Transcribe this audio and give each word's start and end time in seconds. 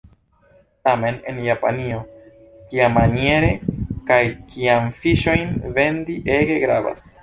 Tamen 0.87 1.19
en 1.33 1.41
Japanio 1.47 1.99
kiamaniere 2.73 3.53
kaj 4.11 4.21
kiajn 4.51 4.93
fiŝojn 5.01 5.57
vendi 5.81 6.23
ege 6.41 6.63
gravas. 6.69 7.11